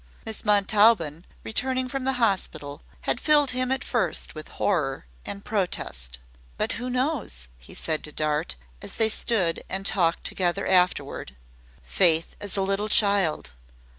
Miss 0.25 0.43
Montaubyn, 0.43 1.25
returning 1.43 1.87
from 1.87 2.05
the 2.05 2.13
hospital, 2.17 2.81
had 3.01 3.21
filled 3.21 3.51
him 3.51 3.71
at 3.71 3.83
first 3.83 4.33
with 4.33 4.47
horror 4.57 5.05
and 5.27 5.45
protest. 5.45 6.17
"But 6.57 6.71
who 6.71 6.89
knows 6.89 7.03
who 7.11 7.19
knows?" 7.19 7.47
he 7.59 7.73
said 7.75 8.03
to 8.05 8.11
Dart, 8.11 8.55
as 8.81 8.95
they 8.95 9.09
stood 9.09 9.63
and 9.69 9.85
talked 9.85 10.23
together 10.23 10.65
afterward, 10.65 11.35
"Faith 11.83 12.35
as 12.41 12.57
a 12.57 12.63
little 12.63 12.89
child. 12.89 13.51